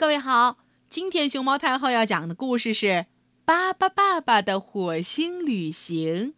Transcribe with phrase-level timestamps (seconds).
[0.00, 0.56] 各位好，
[0.88, 2.86] 今天熊猫太后要讲的故事是
[3.44, 6.28] 《巴巴爸爸的火星旅行》，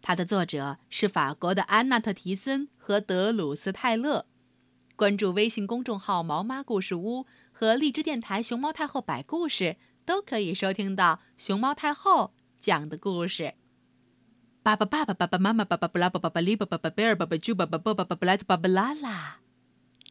[0.00, 4.24] 它的作者是法国的安娜特·提森和德鲁斯·泰勒。
[4.96, 9.76] 关注微信公众号“毛妈故事屋”和荔枝电台“熊猫太后摆故事”，
[10.06, 13.52] 都可以收听到熊猫太后讲的故事。
[14.62, 19.40] 爸爸、爸爸、爸爸妈妈、爸爸、布拉、爸爸、巴利、爸爸、巴贝尔、爸爸、猪、爸爸、波爸、爸布莱特、爸爸拉拉，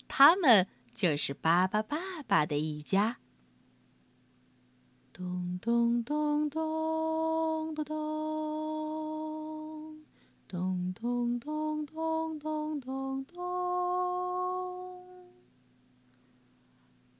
[0.07, 3.17] 他们就是巴巴爸爸的一家。
[5.11, 7.85] 咚咚咚咚咚
[10.47, 13.43] 咚咚咚咚咚咚咚咚。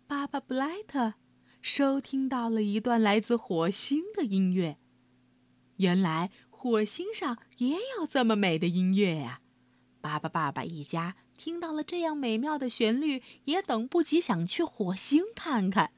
[0.07, 1.15] 巴巴布莱特
[1.61, 4.77] 收听到了一段来自火星的音乐。
[5.77, 9.41] 原来火星上也有这么美的音乐呀！
[9.99, 15.91] 巴巴爸爸一家听到了这样美妙的旋律，也等不及想去火星看看。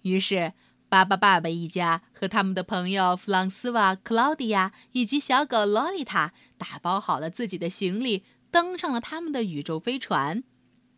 [0.00, 0.54] 于是，
[0.88, 10.42] 巴巴爸爸一家和他们的朋友弗朗斯瓦、克劳迪亚以及小狗洛丽塔打包好了自己的行李，登上了他们的宇宙飞船。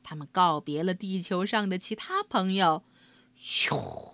[0.04, 2.84] 他们告别了地球上的其他朋友，
[3.36, 4.12] 咻，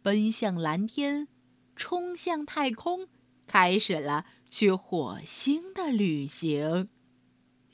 [0.00, 1.28] 奔向蓝天，
[1.76, 3.08] 冲向太空。
[3.46, 6.88] 开始了去火星的旅行。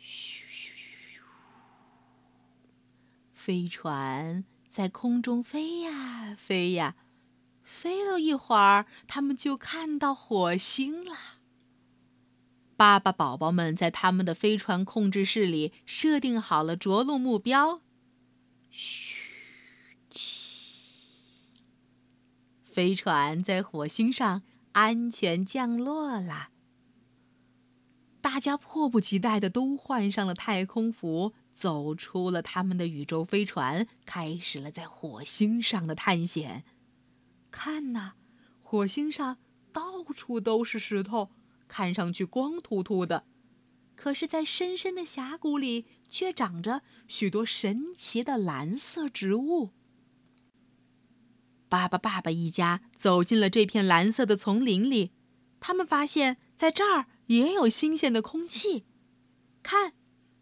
[0.01, 0.73] 咻咻
[1.15, 1.23] 咻！
[3.45, 6.95] 飞船在空中飞呀飞呀，
[7.65, 11.17] 飞了一会儿，他们就看到火星了。
[12.77, 17.81] 爸爸宝宝们在他们的飞船控制室里设定好了着陆目标。
[18.71, 19.17] 嘘，
[22.63, 24.43] 飞船在火星上。
[24.71, 26.51] 安全降落了，
[28.23, 36.65] 大家迫不及待的都换上了太空服，走出了他们的宇宙飞船，开始了在火星上的探险。
[37.51, 38.15] 看呐，
[38.61, 39.39] 火星上
[39.73, 41.31] 到处都是石头，
[41.69, 43.25] 看上去光秃秃的，
[43.95, 49.71] 可是，在深深的峡谷里，却长着许多神奇的蓝色植物。
[51.69, 55.13] 巴巴爸爸一家走进了这片蓝色的丛林里，
[55.61, 58.85] 他们发现，在这儿也有新鲜的空气。
[59.63, 59.95] 看，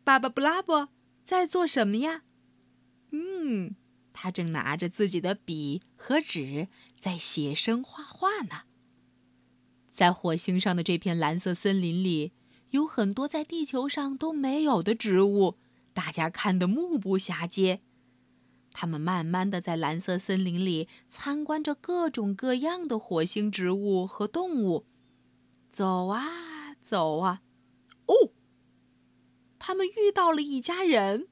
[0.02, 0.88] 巴巴布拉伯
[1.30, 2.24] 在做什么呀？
[3.12, 3.76] 嗯，
[4.12, 6.66] 他正拿着自己的笔和纸
[6.98, 8.62] 在写生画画呢。
[9.92, 12.32] 在火星上的这片蓝色森林里，
[12.70, 15.56] 有很多在地球上都没有的植物，
[15.92, 17.80] 大家看得目不暇接。
[18.72, 24.84] 他们慢慢的在蓝色森林里参观着各种各样的火星植物和动物，
[25.68, 27.42] 走啊走啊，
[29.70, 31.28] 他们遇到了一家人。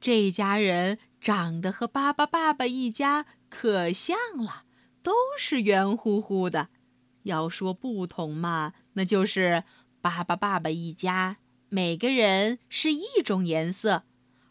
[0.00, 4.64] 这家人长得和巴巴爸爸一家可像了，
[5.02, 6.70] 都是圆乎乎的。
[7.24, 9.64] 要说不同嘛，那就是
[10.00, 11.36] 巴巴爸爸一家
[11.68, 14.04] 每个人是一种颜色。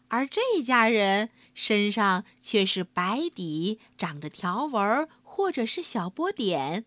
[0.06, 6.84] 而这家人身上却是白底，长着条纹或者是小波点。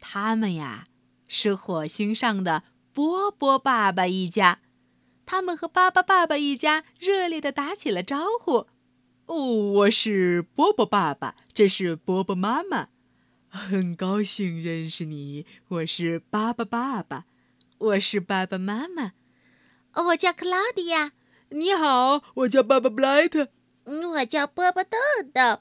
[0.00, 0.84] 他们呀，
[1.28, 2.62] 是火星上的
[2.96, 4.62] 波波爸爸一家。
[5.26, 8.68] 他们和巴巴爸爸一家热烈的打起了招呼
[9.26, 12.88] ：“哦，我是波波爸爸，这是波波妈妈，
[13.48, 15.44] 很高兴认识你。
[15.68, 17.26] 我是巴巴爸爸，
[17.76, 19.12] 我是爸爸妈妈，
[20.06, 21.12] 我叫克劳迪亚。”
[21.52, 23.48] 你好，我叫巴巴布莱特。
[23.84, 24.96] 我叫波波豆
[25.34, 25.60] 豆。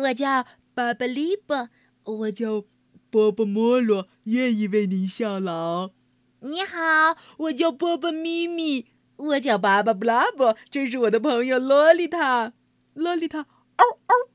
[0.00, 1.68] 我叫巴巴利波。
[2.04, 2.64] 我叫
[3.10, 5.90] 波波莫罗，愿意为您效劳。
[6.40, 8.86] 你好，我叫波波咪咪。
[9.16, 12.52] 我叫巴巴布拉布，这是我的朋友洛丽塔。
[12.94, 13.40] 洛丽塔，
[13.76, 14.30] 嗷嗷，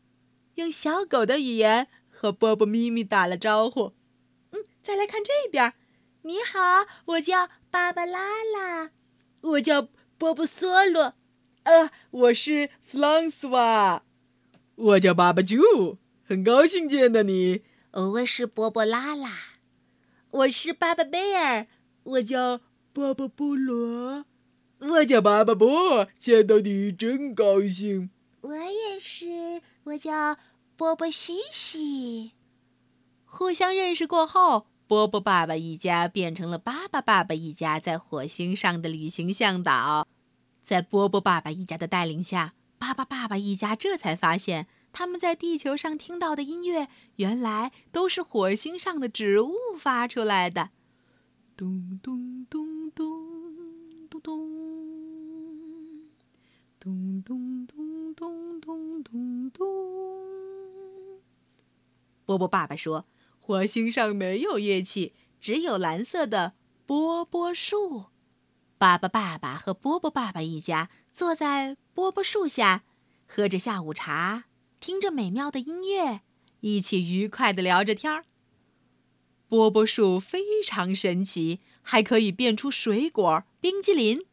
[0.56, 3.94] 用小狗的语言和波波咪咪打了招呼。
[4.52, 5.74] 嗯，再来看这边。
[6.22, 8.92] 你好，我叫芭芭拉拉。
[9.42, 9.90] 我叫。
[10.18, 11.14] 波波梭罗，
[11.64, 14.06] 呃，我是弗朗斯瓦，
[14.76, 17.64] 我叫巴巴猪，很高兴见到你。
[17.92, 19.30] 我是波波拉拉，
[20.30, 21.68] 我是巴巴贝尔，
[22.06, 22.62] 我叫
[22.94, 24.26] 巴巴布罗，
[24.80, 28.12] 我叫巴巴波，见到你真高兴。
[28.42, 30.38] 我也是，我叫
[30.76, 32.34] 波波西西。
[33.26, 34.68] 互相认识过后。
[34.88, 40.08] 波波爸爸一家变成了巴巴爸爸一家在火星上的旅行向导，
[40.64, 50.70] 在波波爸爸一家的带领下，巴巴爸爸一家这才发现，他们在地球上听到的音乐，原来都是火星上的植物发出来的。
[51.58, 52.92] 咚咚咚咚
[54.10, 54.30] 咚咚
[56.78, 59.66] 咚咚咚咚咚咚咚咚
[62.26, 63.06] 波波爸爸说
[63.40, 66.56] 火星上没有乐器只有蓝色的
[66.86, 68.08] 波波树
[68.78, 72.84] 爸爸爸爸和波波爸爸一家坐在波波树下
[73.26, 74.48] 喝着下午茶
[74.82, 76.20] 听着美妙的音乐
[76.60, 78.26] 一起愉快的聊着天儿
[79.56, 84.26] 波波树非常神奇，还可以变出水果、冰激凌，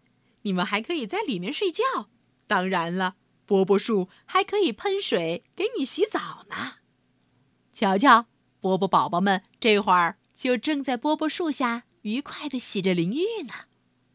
[0.43, 2.09] 你们还可以在里面睡觉。
[2.49, 3.15] 当然了，
[3.47, 6.79] 波波树还可以喷水给你洗澡呢。
[7.73, 8.27] 瞧瞧，
[8.61, 13.53] 波波宝宝们这会儿就正在波波树下愉快地洗着淋浴呢，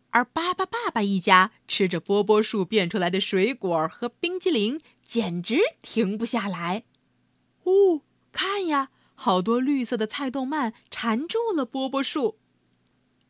[0.10, 6.84] 而巴巴爸爸一家吃着波波树变出来的水果和冰激凌，简直停不下来。
[7.64, 8.02] 哦，
[8.34, 12.38] 看呀，好多绿色的菜豆蔓缠住了波波树。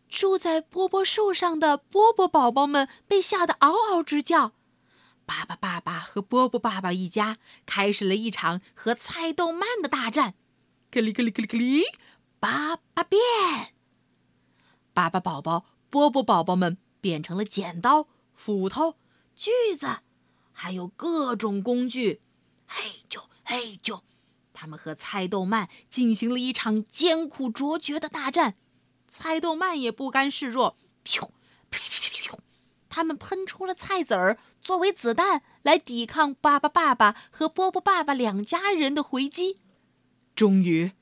[0.09, 4.53] 住在波波树上的波波宝宝们被吓得嗷嗷直叫。
[5.25, 10.35] 巴巴爸爸和波波爸爸一家开始了一场和菜豆蔓的大战，
[10.91, 11.83] 克里克里克里克里，
[12.39, 13.21] 巴巴变！
[14.93, 18.95] 巴巴宝宝、波波宝宝们变成了剪刀、斧头、
[19.35, 19.99] 锯子，
[20.51, 22.21] 还有各种工具。
[22.65, 24.01] 嘿啾嘿啾，
[24.59, 28.55] 他们和菜豆蔓进行了一场艰苦卓绝的大战。
[29.07, 30.75] 菜豆蔓也不甘示弱，
[31.05, 31.19] 咻
[31.69, 32.39] 咻咻咻咻，
[32.89, 34.39] 他们喷出了菜籽儿。
[34.59, 39.59] 作为子弹来抵抗巴巴爸爸和波波爸爸两家人的回击，
[40.35, 40.93] 终于，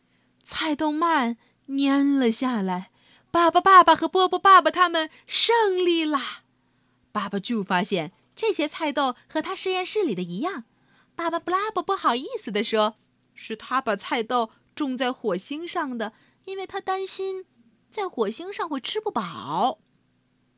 [0.43, 1.37] 菜豆蔓
[1.69, 2.91] 蔫了下来。
[3.31, 6.43] 巴巴爸爸和波波爸爸他们胜利啦！
[7.13, 10.65] 爸爸就发现这些菜豆和他实验室里的一样。
[11.15, 12.97] 爸爸布拉伯不好意思地说
[13.35, 16.13] ：“是他把菜豆种在火星上的，
[16.45, 17.45] 因为他担心
[17.91, 19.79] 在火星上会吃不饱。”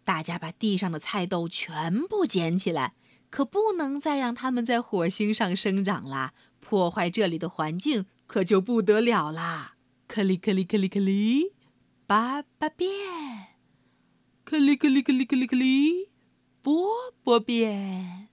[0.06, 2.94] 大家把地上的菜豆全部捡起来，
[3.30, 6.34] 可不能再让它们在火星上生长啦！
[6.62, 9.76] 破坏这里的环境可就不得了啦！
[10.08, 11.54] 克里克里克里克里，
[12.06, 12.90] 爸爸变；
[14.46, 16.10] 克里克里克里克里克里，
[16.62, 18.30] 波波变。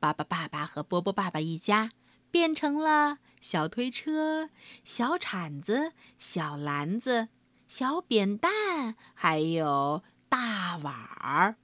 [0.00, 1.90] 巴巴爸爸和波波爸爸一家
[2.32, 4.50] 变成了小推车、
[4.84, 7.28] 小铲子、小篮子、
[7.68, 10.02] 小扁担，还有。
[10.30, 11.56] 大碗儿，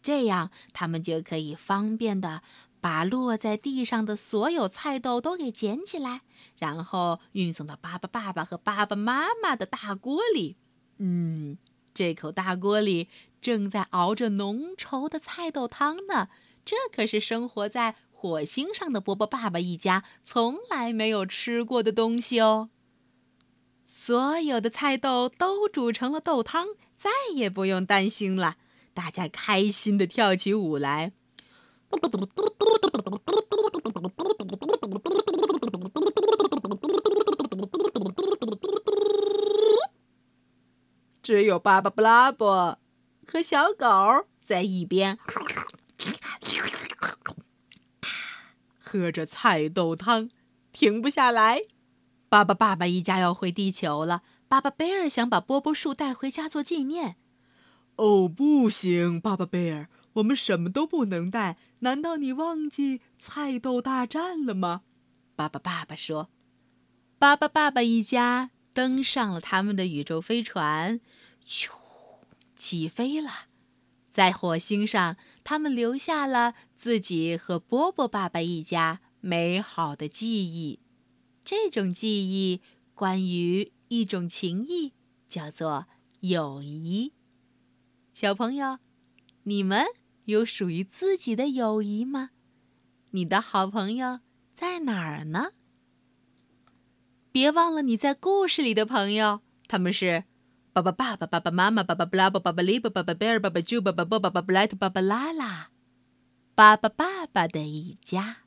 [0.00, 2.40] 这样他们就可以方便的
[2.80, 6.22] 把落在地上的所有菜豆都给捡起来，
[6.56, 10.56] 然后运送到爸爸爸爸和爸爸妈妈的大锅里。
[10.96, 11.58] 嗯，
[11.92, 13.10] 这口大锅里
[13.42, 16.30] 正在熬着浓稠的菜豆汤呢。
[16.64, 22.70] 这可是生活在火星上的波波爸爸一家从来没有吃过的东西哦。
[23.84, 26.68] 所有的菜豆都煮成了豆汤。
[26.96, 28.56] 再也不用担心了，
[28.94, 31.12] 大家开心的跳起舞来。
[41.22, 42.78] 只有巴巴布拉伯
[43.26, 45.18] 和小狗在一边
[48.98, 50.30] 喝着菜豆汤，
[50.72, 51.62] 停不下来。
[52.28, 54.22] 巴巴爸爸一家要回地球了。
[54.48, 57.16] 巴巴贝尔想把波波树带回家做纪念。
[57.96, 61.56] 哦，不行，巴巴贝尔，我们什么都不能带。
[61.80, 64.82] 难道你忘记菜豆大战了吗？
[65.34, 66.30] 巴巴爸爸说。
[67.18, 71.00] 巴巴爸爸一家登上了他们的宇宙飞船，
[71.48, 71.70] 咻，
[72.54, 73.30] 起飞了。
[74.16, 80.80] 在火星上，他们留下了自己和波波爸爸一家美好的记忆。
[81.44, 82.62] 这种记忆
[82.94, 83.72] 关于。
[83.88, 84.94] 一种情谊
[85.28, 85.86] 叫做
[86.18, 87.12] 友谊。
[88.12, 88.80] 小朋友，
[89.44, 89.84] 你们
[90.24, 92.30] 有属于自己的友谊吗？
[93.10, 94.18] 你的好朋友
[94.56, 95.52] 在哪儿呢？
[97.30, 100.24] 别忘了你在故事里的朋友，他们是
[100.76, 105.70] 爸爸、爸爸、爸爸妈妈、爸爸、布拉、爸爸、利巴、爸爸、贝尔、爸爸、朱、爸爸、爸、爸爸、布莱特、爸爸、拉拉，
[106.54, 108.45] 爸爸、爸爸的一家。